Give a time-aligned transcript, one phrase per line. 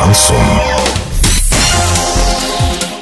[0.00, 0.79] Шансон.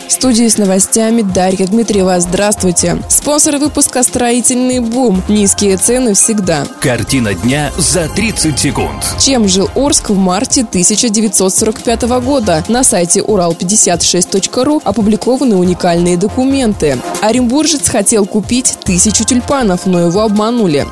[0.08, 2.18] В студии с новостями Дарья Дмитриева.
[2.18, 2.96] Здравствуйте.
[3.10, 5.22] Спонсор выпуска «Строительный бум».
[5.28, 6.66] Низкие цены всегда.
[6.80, 9.04] Картина дня за 30 секунд.
[9.20, 12.64] Чем жил Орск в марте 1945 года?
[12.68, 16.96] На сайте урал56.ру опубликованы уникальные документы.
[17.20, 20.86] Оренбуржец хотел купить тысячу тюльпанов, но его обманули.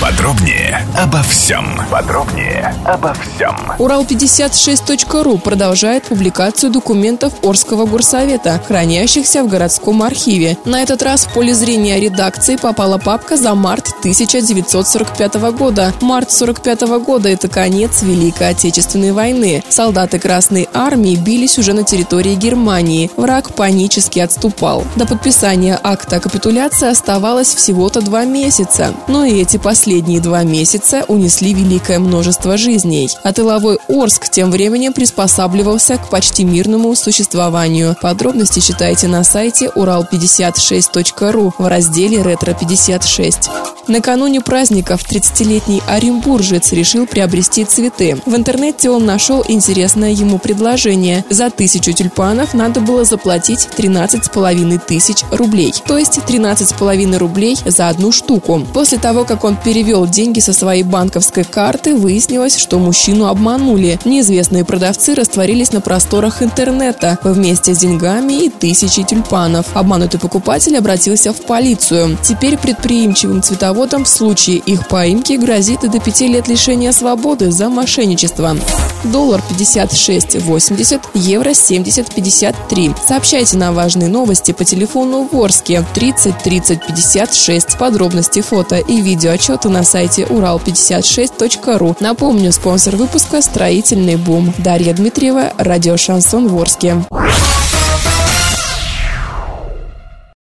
[0.00, 1.66] Подробнее обо всем.
[1.90, 3.56] Подробнее обо всем.
[3.78, 10.56] Урал56.ру продолжает публикацию документов Орского горсовета, хранящихся в городском архиве.
[10.64, 15.92] На этот раз в поле зрения редакции попала папка за март 1945 года.
[16.00, 19.62] Март 45 года– это конец Великой Отечественной войны.
[19.68, 23.10] Солдаты Красной Армии бились уже на территории Германии.
[23.16, 24.84] Враг панически отступал.
[24.96, 28.94] До подписания акта капитуляции оставалось всего-то два месяца.
[29.08, 33.10] Но и эти последние два месяца унесли великое множество жизней.
[33.22, 37.96] А тыловой Орск тем временем приспосабливался к почти мирному существованию.
[38.38, 43.50] Подробности читайте на сайте урал56.ру в разделе «Ретро-56».
[43.88, 48.20] Накануне праздников 30-летний оренбуржец решил приобрести цветы.
[48.26, 51.24] В интернете он нашел интересное ему предложение.
[51.30, 55.72] За тысячу тюльпанов надо было заплатить 13,5 тысяч рублей.
[55.86, 58.62] То есть 13,5 рублей за одну штуку.
[58.74, 63.98] После того, как он перевел деньги со своей банковской карты, выяснилось, что мужчину обманули.
[64.04, 69.66] Неизвестные продавцы растворились на просторах интернета вместе с деньгами и тысячей тюльпанов.
[69.74, 72.18] Обманутый покупатель обратился в полицию.
[72.22, 77.52] Теперь предприимчивым цветовым заводам в случае их поимки грозит и до пяти лет лишения свободы
[77.52, 78.56] за мошенничество.
[79.04, 82.96] Доллар 56.80, евро 70.53.
[83.06, 87.78] Сообщайте нам важные новости по телефону Ворске 30 30 56.
[87.78, 91.96] Подробности фото и видео отчеты на сайте урал56.ру.
[92.00, 94.52] Напомню, спонсор выпуска «Строительный бум».
[94.58, 96.96] Дарья Дмитриева, радио «Шансон Ворске».